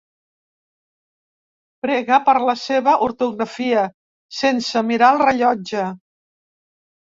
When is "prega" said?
1.87-2.17